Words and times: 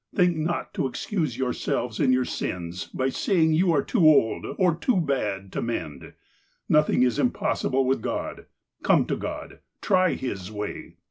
Think 0.15 0.35
not 0.35 0.73
to 0.73 0.87
excuse 0.87 1.37
yourselves 1.37 1.99
in 1.99 2.11
your 2.11 2.25
sins 2.25 2.85
by 2.87 3.09
sayiug 3.09 3.53
you 3.53 3.71
are 3.71 3.83
too 3.83 4.03
old, 4.09 4.47
or 4.57 4.73
too 4.73 4.97
bad, 4.99 5.51
to 5.51 5.61
mend. 5.61 6.13
Nothing 6.67 7.03
is 7.03 7.19
impossible 7.19 7.85
with 7.85 8.01
God. 8.01 8.47
Come 8.81 9.05
to 9.05 9.15
God. 9.15 9.59
Try 9.79 10.13
His 10.15 10.51
way. 10.51 10.95